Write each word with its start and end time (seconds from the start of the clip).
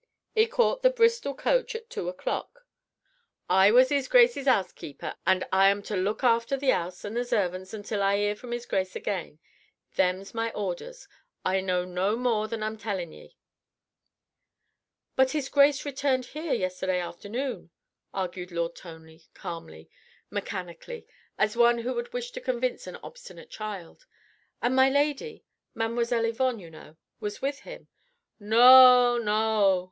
'E 0.35 0.47
caught 0.47 0.81
the 0.81 0.89
Bristol 0.89 1.35
coach 1.35 1.75
at 1.75 1.87
two 1.91 2.09
o'clock. 2.09 2.65
I 3.47 3.69
was 3.69 3.91
'Is 3.91 4.07
Grace's 4.07 4.47
'ousekeeper 4.47 5.15
and 5.27 5.45
I 5.53 5.69
am 5.69 5.83
to 5.83 5.95
look 5.95 6.23
after 6.23 6.57
the 6.57 6.71
'ouse 6.71 7.05
and 7.05 7.15
the 7.15 7.21
zervants 7.23 7.71
until 7.71 8.01
I 8.01 8.15
'ear 8.17 8.35
from 8.35 8.51
'Is 8.51 8.65
Grace 8.65 8.95
again. 8.95 9.37
Them's 9.93 10.33
my 10.33 10.49
orders. 10.53 11.07
I 11.45 11.59
know 11.61 11.85
no 11.85 12.15
more 12.15 12.47
than 12.47 12.63
I'm 12.63 12.79
tellin' 12.79 13.11
ye." 13.11 13.35
"But 15.15 15.33
His 15.33 15.49
Grace 15.49 15.85
returned 15.85 16.25
here 16.33 16.51
yesterday 16.53 16.99
forenoon," 17.11 17.69
argued 18.11 18.51
Lord 18.51 18.75
Tony 18.75 19.25
calmly, 19.35 19.87
mechanically, 20.31 21.05
as 21.37 21.55
one 21.55 21.77
who 21.77 21.93
would 21.93 22.11
wish 22.11 22.31
to 22.31 22.41
convince 22.41 22.87
an 22.87 22.95
obstinate 23.03 23.51
child. 23.51 24.07
"And 24.63 24.75
my 24.75 24.89
lady... 24.89 25.45
Mademoiselle 25.75 26.25
Yvonne, 26.25 26.57
you 26.59 26.71
know... 26.71 26.97
was 27.19 27.39
with 27.39 27.59
him." 27.59 27.87
"Noa! 28.39 29.19
Noa!" 29.23 29.79